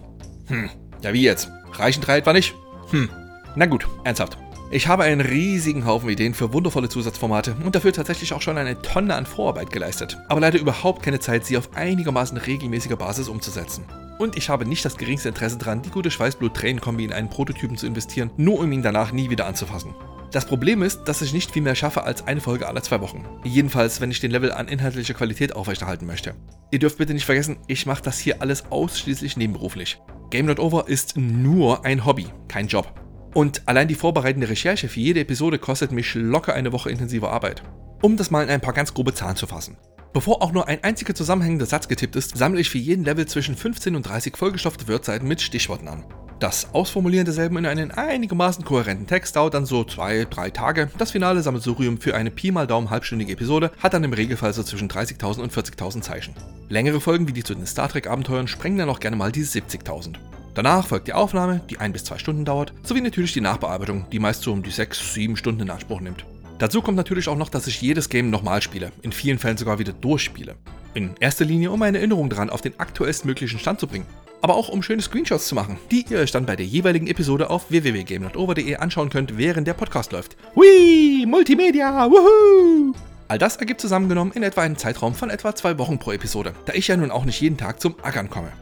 Hm, 0.48 0.68
ja 1.00 1.14
wie 1.14 1.22
jetzt? 1.22 1.50
Reichen 1.72 2.02
drei 2.02 2.18
etwa 2.18 2.34
nicht? 2.34 2.54
Hm, 2.90 3.08
na 3.56 3.64
gut, 3.64 3.88
ernsthaft. 4.04 4.36
Ich 4.70 4.86
habe 4.86 5.04
einen 5.04 5.22
riesigen 5.22 5.86
Haufen 5.86 6.10
Ideen 6.10 6.34
für 6.34 6.52
wundervolle 6.52 6.90
Zusatzformate 6.90 7.56
und 7.64 7.74
dafür 7.74 7.94
tatsächlich 7.94 8.34
auch 8.34 8.42
schon 8.42 8.58
eine 8.58 8.82
Tonne 8.82 9.14
an 9.14 9.24
Vorarbeit 9.24 9.70
geleistet, 9.70 10.18
aber 10.28 10.40
leider 10.40 10.60
überhaupt 10.60 11.02
keine 11.02 11.20
Zeit, 11.20 11.46
sie 11.46 11.56
auf 11.56 11.74
einigermaßen 11.74 12.36
regelmäßiger 12.36 12.96
Basis 12.96 13.28
umzusetzen. 13.28 13.84
Und 14.20 14.36
ich 14.36 14.50
habe 14.50 14.66
nicht 14.66 14.84
das 14.84 14.98
geringste 14.98 15.30
Interesse 15.30 15.56
daran, 15.56 15.80
die 15.80 15.88
gute 15.88 16.10
Schweißblut-Tränen-Kombi 16.10 17.04
in 17.04 17.12
einen 17.14 17.30
Prototypen 17.30 17.78
zu 17.78 17.86
investieren, 17.86 18.30
nur 18.36 18.60
um 18.60 18.70
ihn 18.70 18.82
danach 18.82 19.12
nie 19.12 19.30
wieder 19.30 19.46
anzufassen. 19.46 19.94
Das 20.30 20.44
Problem 20.44 20.82
ist, 20.82 21.04
dass 21.04 21.22
ich 21.22 21.32
nicht 21.32 21.50
viel 21.50 21.62
mehr 21.62 21.74
schaffe 21.74 22.04
als 22.04 22.26
eine 22.26 22.42
Folge 22.42 22.68
alle 22.68 22.82
zwei 22.82 23.00
Wochen. 23.00 23.24
Jedenfalls, 23.44 24.02
wenn 24.02 24.10
ich 24.10 24.20
den 24.20 24.30
Level 24.30 24.52
an 24.52 24.68
inhaltlicher 24.68 25.14
Qualität 25.14 25.56
aufrechterhalten 25.56 26.04
möchte. 26.04 26.34
Ihr 26.70 26.78
dürft 26.78 26.98
bitte 26.98 27.14
nicht 27.14 27.24
vergessen, 27.24 27.60
ich 27.66 27.86
mache 27.86 28.02
das 28.02 28.18
hier 28.18 28.42
alles 28.42 28.70
ausschließlich 28.70 29.38
nebenberuflich. 29.38 29.98
Game 30.28 30.44
Not 30.44 30.60
Over 30.60 30.86
ist 30.86 31.16
nur 31.16 31.86
ein 31.86 32.04
Hobby, 32.04 32.26
kein 32.46 32.66
Job. 32.66 32.92
Und 33.32 33.62
allein 33.66 33.88
die 33.88 33.94
vorbereitende 33.94 34.50
Recherche 34.50 34.90
für 34.90 35.00
jede 35.00 35.20
Episode 35.20 35.58
kostet 35.58 35.92
mich 35.92 36.14
locker 36.14 36.52
eine 36.52 36.74
Woche 36.74 36.90
intensiver 36.90 37.32
Arbeit. 37.32 37.62
Um 38.02 38.18
das 38.18 38.30
mal 38.30 38.42
in 38.42 38.50
ein 38.50 38.60
paar 38.60 38.74
ganz 38.74 38.92
grobe 38.92 39.14
Zahlen 39.14 39.36
zu 39.36 39.46
fassen. 39.46 39.78
Bevor 40.12 40.42
auch 40.42 40.50
nur 40.52 40.66
ein 40.66 40.82
einziger 40.82 41.14
zusammenhängender 41.14 41.66
Satz 41.66 41.86
getippt 41.86 42.16
ist, 42.16 42.36
sammle 42.36 42.60
ich 42.60 42.68
für 42.68 42.78
jeden 42.78 43.04
Level 43.04 43.26
zwischen 43.26 43.54
15 43.54 43.94
und 43.94 44.02
30 44.02 44.36
vollgestopfte 44.36 44.88
Wordseiten 44.88 45.28
mit 45.28 45.40
Stichworten 45.40 45.86
an. 45.86 46.04
Das 46.40 46.74
Ausformulieren 46.74 47.26
derselben 47.26 47.58
in 47.58 47.66
einen 47.66 47.90
einigermaßen 47.90 48.64
kohärenten 48.64 49.06
Text 49.06 49.36
dauert 49.36 49.54
dann 49.54 49.66
so 49.66 49.82
2-3 49.82 50.52
Tage. 50.52 50.90
Das 50.96 51.10
finale 51.10 51.42
Sammelsurium 51.42 52.00
für 52.00 52.16
eine 52.16 52.30
Pi 52.30 52.50
mal 52.50 52.66
Daumen 52.66 52.90
halbstündige 52.90 53.34
Episode 53.34 53.70
hat 53.78 53.92
dann 53.92 54.04
im 54.04 54.14
Regelfall 54.14 54.52
so 54.52 54.62
zwischen 54.62 54.88
30.000 54.88 55.40
und 55.40 55.52
40.000 55.52 56.00
Zeichen. 56.00 56.34
Längere 56.70 57.00
Folgen 57.00 57.28
wie 57.28 57.34
die 57.34 57.44
zu 57.44 57.54
den 57.54 57.66
Star 57.66 57.88
Trek 57.88 58.08
Abenteuern 58.08 58.48
sprengen 58.48 58.78
dann 58.78 58.88
auch 58.88 59.00
gerne 59.00 59.16
mal 59.16 59.30
die 59.30 59.44
70.000. 59.44 60.14
Danach 60.54 60.86
folgt 60.86 61.06
die 61.06 61.12
Aufnahme, 61.12 61.60
die 61.70 61.78
1 61.78 61.92
bis 61.92 62.04
2 62.04 62.18
Stunden 62.18 62.44
dauert, 62.44 62.72
sowie 62.82 63.02
natürlich 63.02 63.34
die 63.34 63.42
Nachbearbeitung, 63.42 64.06
die 64.10 64.18
meist 64.18 64.42
so 64.42 64.52
um 64.52 64.62
die 64.62 64.72
6-7 64.72 65.36
Stunden 65.36 65.60
in 65.60 65.70
Anspruch 65.70 66.00
nimmt. 66.00 66.24
Dazu 66.60 66.82
kommt 66.82 66.98
natürlich 66.98 67.26
auch 67.28 67.38
noch, 67.38 67.48
dass 67.48 67.66
ich 67.66 67.80
jedes 67.80 68.10
Game 68.10 68.28
nochmal 68.28 68.60
spiele, 68.60 68.92
in 69.00 69.12
vielen 69.12 69.38
Fällen 69.38 69.56
sogar 69.56 69.78
wieder 69.78 69.94
durchspiele. 69.94 70.56
In 70.92 71.14
erster 71.18 71.46
Linie, 71.46 71.70
um 71.70 71.80
eine 71.80 71.96
Erinnerung 71.96 72.28
daran 72.28 72.50
auf 72.50 72.60
den 72.60 72.78
aktuellst 72.78 73.24
möglichen 73.24 73.58
Stand 73.58 73.80
zu 73.80 73.86
bringen. 73.86 74.04
Aber 74.42 74.56
auch 74.56 74.68
um 74.68 74.82
schöne 74.82 75.00
Screenshots 75.00 75.48
zu 75.48 75.54
machen, 75.54 75.78
die 75.90 76.04
ihr 76.10 76.18
euch 76.18 76.32
dann 76.32 76.44
bei 76.44 76.56
der 76.56 76.66
jeweiligen 76.66 77.06
Episode 77.06 77.48
auf 77.48 77.70
www.game.over.de 77.70 78.76
anschauen 78.76 79.08
könnt, 79.08 79.38
während 79.38 79.68
der 79.68 79.72
Podcast 79.72 80.12
läuft. 80.12 80.36
Hui, 80.54 81.24
Multimedia, 81.26 82.10
wuhu! 82.10 82.92
All 83.28 83.38
das 83.38 83.56
ergibt 83.56 83.80
zusammengenommen 83.80 84.34
in 84.34 84.42
etwa 84.42 84.60
einen 84.60 84.76
Zeitraum 84.76 85.14
von 85.14 85.30
etwa 85.30 85.54
zwei 85.54 85.78
Wochen 85.78 85.98
pro 85.98 86.12
Episode, 86.12 86.52
da 86.66 86.74
ich 86.74 86.88
ja 86.88 86.96
nun 86.98 87.10
auch 87.10 87.24
nicht 87.24 87.40
jeden 87.40 87.56
Tag 87.56 87.80
zum 87.80 87.94
Ackern 88.02 88.28
komme. 88.28 88.52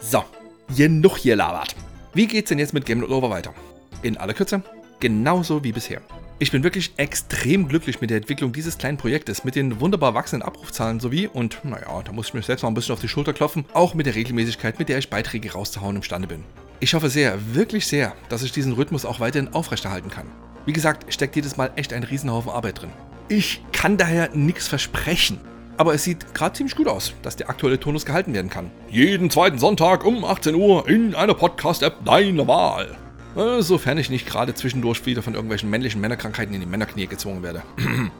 So, 0.00 0.22
genug 0.76 1.16
hier 1.16 1.34
labert. 1.34 1.74
Wie 2.14 2.28
geht's 2.28 2.50
denn 2.50 2.60
jetzt 2.60 2.74
mit 2.74 2.86
Game 2.86 3.02
Over 3.02 3.30
weiter? 3.30 3.52
In 4.02 4.16
aller 4.16 4.34
Kürze, 4.34 4.62
genauso 5.00 5.64
wie 5.64 5.72
bisher. 5.72 6.02
Ich 6.40 6.52
bin 6.52 6.62
wirklich 6.62 6.92
extrem 6.98 7.66
glücklich 7.66 8.00
mit 8.00 8.10
der 8.10 8.18
Entwicklung 8.18 8.52
dieses 8.52 8.78
kleinen 8.78 8.96
Projektes, 8.96 9.42
mit 9.42 9.56
den 9.56 9.80
wunderbar 9.80 10.14
wachsenden 10.14 10.46
Abrufzahlen 10.46 11.00
sowie, 11.00 11.26
und 11.26 11.58
naja, 11.64 12.00
da 12.04 12.12
muss 12.12 12.28
ich 12.28 12.34
mir 12.34 12.42
selbst 12.42 12.62
mal 12.62 12.68
ein 12.68 12.74
bisschen 12.74 12.92
auf 12.92 13.00
die 13.00 13.08
Schulter 13.08 13.32
klopfen, 13.32 13.64
auch 13.74 13.94
mit 13.94 14.06
der 14.06 14.14
Regelmäßigkeit, 14.14 14.78
mit 14.78 14.88
der 14.88 14.98
ich 14.98 15.10
Beiträge 15.10 15.52
rauszuhauen 15.52 15.96
imstande 15.96 16.28
bin. 16.28 16.44
Ich 16.78 16.94
hoffe 16.94 17.10
sehr, 17.10 17.36
wirklich 17.56 17.88
sehr, 17.88 18.14
dass 18.28 18.44
ich 18.44 18.52
diesen 18.52 18.74
Rhythmus 18.74 19.04
auch 19.04 19.18
weiterhin 19.18 19.52
aufrechterhalten 19.52 20.10
kann. 20.10 20.28
Wie 20.64 20.72
gesagt, 20.72 21.12
steckt 21.12 21.34
jedes 21.34 21.56
Mal 21.56 21.72
echt 21.74 21.92
ein 21.92 22.04
Riesenhaufen 22.04 22.52
Arbeit 22.52 22.82
drin. 22.82 22.92
Ich 23.28 23.64
kann 23.72 23.96
daher 23.96 24.30
nichts 24.32 24.68
versprechen. 24.68 25.40
Aber 25.76 25.92
es 25.92 26.04
sieht 26.04 26.34
gerade 26.34 26.56
ziemlich 26.56 26.76
gut 26.76 26.86
aus, 26.86 27.14
dass 27.22 27.34
der 27.34 27.50
aktuelle 27.50 27.80
Tonus 27.80 28.06
gehalten 28.06 28.32
werden 28.32 28.50
kann. 28.50 28.70
Jeden 28.88 29.28
zweiten 29.28 29.58
Sonntag 29.58 30.04
um 30.04 30.24
18 30.24 30.54
Uhr 30.54 30.88
in 30.88 31.16
einer 31.16 31.34
Podcast-App 31.34 32.04
deiner 32.04 32.46
Wahl. 32.46 32.96
Äh, 33.36 33.62
sofern 33.62 33.98
ich 33.98 34.10
nicht 34.10 34.26
gerade 34.26 34.54
zwischendurch 34.54 35.04
wieder 35.06 35.22
von 35.22 35.34
irgendwelchen 35.34 35.70
männlichen 35.70 36.00
Männerkrankheiten 36.00 36.54
in 36.54 36.60
die 36.60 36.66
Männerknie 36.66 37.06
gezwungen 37.06 37.42
werde. 37.42 37.62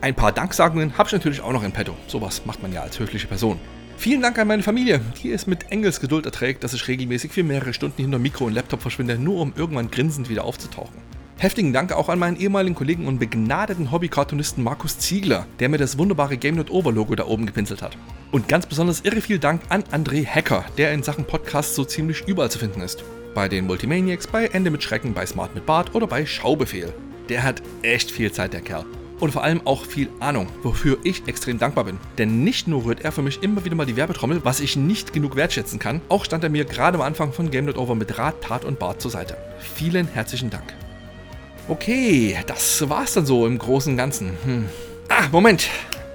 Ein 0.00 0.14
paar 0.14 0.32
Danksagungen 0.32 0.98
habe 0.98 1.08
ich 1.08 1.12
natürlich 1.14 1.40
auch 1.40 1.52
noch 1.52 1.62
in 1.62 1.72
petto. 1.72 1.96
Sowas 2.06 2.44
macht 2.44 2.62
man 2.62 2.72
ja 2.72 2.82
als 2.82 2.98
höfliche 2.98 3.26
Person. 3.26 3.58
Vielen 3.96 4.20
Dank 4.20 4.38
an 4.38 4.48
meine 4.48 4.62
Familie, 4.62 5.00
die 5.22 5.32
es 5.32 5.46
mit 5.46 5.70
Engelsgeduld 5.70 6.26
erträgt, 6.26 6.62
dass 6.62 6.74
ich 6.74 6.88
regelmäßig 6.88 7.32
für 7.32 7.42
mehrere 7.42 7.72
Stunden 7.72 8.02
hinter 8.02 8.18
Mikro 8.18 8.44
und 8.44 8.52
Laptop 8.52 8.82
verschwinde, 8.82 9.18
nur 9.18 9.40
um 9.40 9.54
irgendwann 9.56 9.90
grinsend 9.90 10.28
wieder 10.28 10.44
aufzutauchen. 10.44 10.96
Heftigen 11.38 11.72
Dank 11.72 11.92
auch 11.92 12.08
an 12.08 12.18
meinen 12.18 12.36
ehemaligen 12.36 12.74
Kollegen 12.74 13.06
und 13.06 13.18
begnadeten 13.18 13.90
Hobby-Cartoonisten 13.90 14.62
Markus 14.62 14.98
Ziegler, 14.98 15.46
der 15.58 15.68
mir 15.68 15.78
das 15.78 15.98
wunderbare 15.98 16.36
Game 16.36 16.56
Not 16.56 16.70
Over 16.70 16.92
Logo 16.92 17.14
da 17.14 17.26
oben 17.26 17.46
gepinselt 17.46 17.82
hat. 17.82 17.96
Und 18.30 18.48
ganz 18.48 18.66
besonders 18.66 19.00
irre 19.00 19.20
viel 19.20 19.38
Dank 19.38 19.62
an 19.68 19.82
André 19.84 20.26
Hacker, 20.26 20.64
der 20.76 20.92
in 20.92 21.02
Sachen 21.02 21.24
Podcasts 21.24 21.74
so 21.74 21.84
ziemlich 21.84 22.26
überall 22.26 22.50
zu 22.50 22.58
finden 22.58 22.82
ist. 22.82 23.04
Bei 23.34 23.48
den 23.48 23.66
Multimaniacs, 23.66 24.28
bei 24.28 24.46
Ende 24.46 24.70
mit 24.70 24.82
Schrecken, 24.84 25.12
bei 25.12 25.26
Smart 25.26 25.54
mit 25.56 25.66
Bart 25.66 25.94
oder 25.94 26.06
bei 26.06 26.24
Schaubefehl. 26.24 26.94
Der 27.28 27.42
hat 27.42 27.62
echt 27.82 28.12
viel 28.12 28.30
Zeit, 28.30 28.52
der 28.52 28.60
Kerl. 28.60 28.84
Und 29.18 29.32
vor 29.32 29.42
allem 29.42 29.60
auch 29.64 29.84
viel 29.84 30.08
Ahnung, 30.20 30.46
wofür 30.62 30.98
ich 31.02 31.26
extrem 31.26 31.58
dankbar 31.58 31.84
bin. 31.84 31.98
Denn 32.16 32.44
nicht 32.44 32.68
nur 32.68 32.84
rührt 32.84 33.04
er 33.04 33.10
für 33.10 33.22
mich 33.22 33.42
immer 33.42 33.64
wieder 33.64 33.74
mal 33.74 33.86
die 33.86 33.96
Werbetrommel, 33.96 34.44
was 34.44 34.60
ich 34.60 34.76
nicht 34.76 35.12
genug 35.12 35.34
wertschätzen 35.34 35.80
kann, 35.80 36.00
auch 36.08 36.24
stand 36.24 36.44
er 36.44 36.50
mir 36.50 36.64
gerade 36.64 36.96
am 36.96 37.02
Anfang 37.02 37.32
von 37.32 37.50
Game 37.50 37.64
Not 37.64 37.76
Over 37.76 37.96
mit 37.96 38.18
Rat, 38.18 38.40
Tat 38.42 38.64
und 38.64 38.78
Bart 38.78 39.00
zur 39.00 39.10
Seite. 39.10 39.36
Vielen 39.58 40.06
herzlichen 40.06 40.50
Dank. 40.50 40.72
Okay, 41.66 42.36
das 42.46 42.88
war's 42.88 43.14
dann 43.14 43.26
so 43.26 43.46
im 43.46 43.58
Großen 43.58 43.92
und 43.92 43.96
Ganzen. 43.96 44.36
Hm. 44.44 44.68
Ah, 45.08 45.28
Moment. 45.32 45.68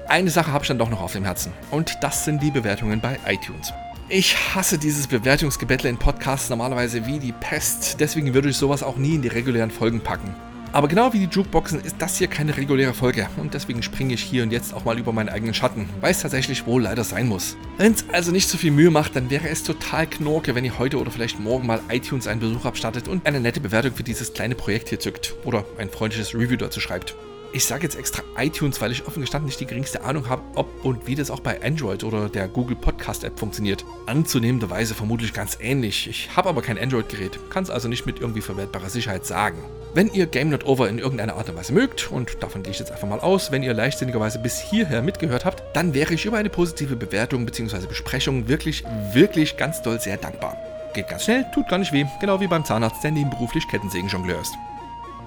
Eine 0.07 0.29
Sache 0.29 0.53
habe 0.53 0.63
ich 0.63 0.69
dann 0.69 0.79
doch 0.79 0.89
noch 0.89 1.01
auf 1.01 1.13
dem 1.13 1.25
Herzen. 1.25 1.51
Und 1.69 1.97
das 2.01 2.23
sind 2.23 2.41
die 2.41 2.51
Bewertungen 2.51 3.01
bei 3.01 3.19
iTunes. 3.27 3.73
Ich 4.11 4.55
hasse 4.55 4.79
dieses 4.79 5.05
Bewertungsgebettle 5.05 5.87
in 5.87 5.97
Podcasts 5.97 6.49
normalerweise 6.49 7.05
wie 7.05 7.19
die 7.19 7.31
Pest, 7.31 7.97
deswegen 7.99 8.33
würde 8.33 8.49
ich 8.49 8.57
sowas 8.57 8.81
auch 8.81 8.97
nie 8.97 9.13
in 9.13 9.21
die 9.21 9.27
regulären 9.27 9.69
Folgen 9.69 10.01
packen. 10.01 10.33
Aber 10.71 10.87
genau 10.87 11.13
wie 11.13 11.19
die 11.19 11.31
Jukeboxen 11.31 11.79
ist 11.79 11.97
das 11.99 12.17
hier 12.17 12.27
keine 12.27 12.57
reguläre 12.57 12.95
Folge 12.95 13.29
und 13.37 13.53
deswegen 13.53 13.83
springe 13.83 14.15
ich 14.15 14.23
hier 14.23 14.41
und 14.41 14.51
jetzt 14.51 14.73
auch 14.73 14.83
mal 14.83 14.97
über 14.97 15.13
meinen 15.13 15.29
eigenen 15.29 15.53
Schatten, 15.53 15.87
weil 16.01 16.09
es 16.09 16.21
tatsächlich 16.21 16.65
wohl 16.65 16.81
leider 16.81 17.03
sein 17.03 17.27
muss. 17.27 17.55
Wenn 17.77 17.93
es 17.93 18.03
also 18.11 18.31
nicht 18.31 18.49
so 18.49 18.57
viel 18.57 18.71
Mühe 18.71 18.89
macht, 18.89 19.15
dann 19.15 19.29
wäre 19.29 19.47
es 19.47 19.61
total 19.61 20.07
knorke, 20.07 20.55
wenn 20.55 20.65
ihr 20.65 20.79
heute 20.79 20.97
oder 20.97 21.11
vielleicht 21.11 21.39
morgen 21.39 21.67
mal 21.67 21.81
iTunes 21.89 22.25
einen 22.25 22.39
Besuch 22.39 22.65
abstattet 22.65 23.07
und 23.07 23.27
eine 23.27 23.39
nette 23.39 23.59
Bewertung 23.59 23.93
für 23.93 24.03
dieses 24.03 24.33
kleine 24.33 24.55
Projekt 24.55 24.89
hier 24.89 24.99
zückt 24.99 25.35
oder 25.45 25.65
ein 25.77 25.89
freundliches 25.91 26.33
Review 26.33 26.57
dazu 26.57 26.79
schreibt. 26.79 27.15
Ich 27.51 27.65
sage 27.65 27.81
jetzt 27.81 27.97
extra 27.97 28.21
iTunes, 28.37 28.79
weil 28.79 28.91
ich 28.91 29.07
offen 29.07 29.21
gestanden 29.21 29.47
nicht 29.47 29.59
die 29.59 29.65
geringste 29.65 30.03
Ahnung 30.03 30.29
habe, 30.29 30.43
ob 30.53 30.67
und 30.85 31.07
wie 31.07 31.15
das 31.15 31.31
auch 31.31 31.39
bei 31.39 31.59
Android 31.63 32.03
oder 32.03 32.29
der 32.29 32.47
Google 32.47 32.75
Podcast 32.75 33.23
App 33.23 33.39
funktioniert. 33.39 33.83
Anzunehmenderweise 34.05 34.93
vermutlich 34.93 35.33
ganz 35.33 35.57
ähnlich. 35.59 36.07
Ich 36.07 36.29
habe 36.35 36.47
aber 36.47 36.61
kein 36.61 36.77
Android-Gerät, 36.77 37.39
kann 37.49 37.63
es 37.63 37.71
also 37.71 37.87
nicht 37.87 38.05
mit 38.05 38.21
irgendwie 38.21 38.41
verwertbarer 38.41 38.91
Sicherheit 38.91 39.25
sagen. 39.25 39.57
Wenn 39.95 40.13
ihr 40.13 40.27
Game 40.27 40.49
Not 40.49 40.67
Over 40.67 40.89
in 40.89 40.99
irgendeiner 40.99 41.37
Art 41.37 41.49
und 41.49 41.55
Weise 41.55 41.73
mögt, 41.73 42.11
und 42.11 42.43
davon 42.43 42.61
gehe 42.61 42.71
ich 42.71 42.77
jetzt 42.77 42.91
einfach 42.91 43.07
mal 43.07 43.19
aus, 43.19 43.51
wenn 43.51 43.63
ihr 43.63 43.73
leichtsinnigerweise 43.73 44.37
bis 44.37 44.59
hierher 44.59 45.01
mitgehört 45.01 45.43
habt, 45.43 45.63
dann 45.75 45.95
wäre 45.95 46.13
ich 46.13 46.25
über 46.25 46.37
eine 46.37 46.51
positive 46.51 46.95
Bewertung 46.95 47.47
bzw. 47.47 47.87
Besprechung 47.87 48.47
wirklich, 48.47 48.83
wirklich 49.13 49.57
ganz 49.57 49.81
doll 49.81 49.99
sehr 49.99 50.17
dankbar. 50.17 50.55
Geht 50.93 51.07
ganz 51.07 51.23
schnell, 51.23 51.47
tut 51.51 51.67
gar 51.67 51.79
nicht 51.79 51.93
weh, 51.93 52.05
genau 52.21 52.39
wie 52.39 52.47
beim 52.47 52.63
Zahnarzt, 52.63 53.03
der 53.03 53.09
nebenberuflich 53.09 53.67
Kettensägenjongleur 53.67 54.39
ist. 54.39 54.53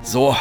So, 0.03 0.37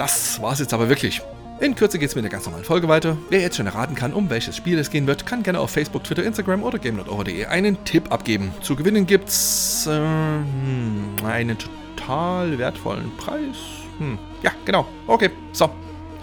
das 0.00 0.40
war's 0.40 0.58
jetzt 0.58 0.72
aber 0.72 0.88
wirklich. 0.88 1.20
In 1.60 1.74
Kürze 1.74 1.98
geht's 1.98 2.14
mit 2.14 2.24
der 2.24 2.30
ganz 2.30 2.46
normalen 2.46 2.64
Folge 2.64 2.88
weiter. 2.88 3.18
Wer 3.28 3.40
jetzt 3.40 3.58
schon 3.58 3.66
erraten 3.66 3.94
kann, 3.94 4.14
um 4.14 4.30
welches 4.30 4.56
Spiel 4.56 4.78
es 4.78 4.90
gehen 4.90 5.06
wird, 5.06 5.26
kann 5.26 5.42
gerne 5.42 5.60
auf 5.60 5.72
Facebook, 5.72 6.04
Twitter, 6.04 6.24
Instagram 6.24 6.62
oder 6.62 6.78
game.over.de 6.78 7.44
einen 7.44 7.84
Tipp 7.84 8.10
abgeben. 8.10 8.54
Zu 8.62 8.76
gewinnen 8.76 9.06
gibt's 9.06 9.86
äh, 9.86 9.90
hm, 9.90 11.16
einen 11.22 11.58
total 11.58 12.56
wertvollen 12.56 13.14
Preis. 13.18 13.56
Hm. 13.98 14.18
Ja, 14.42 14.52
genau. 14.64 14.86
Okay, 15.06 15.28
so. 15.52 15.68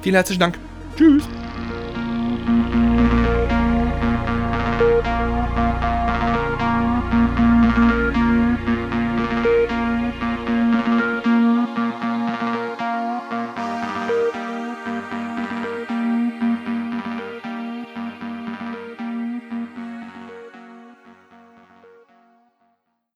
Vielen 0.02 0.16
herzlichen 0.16 0.40
Dank. 0.40 0.58
Tschüss. 0.96 1.24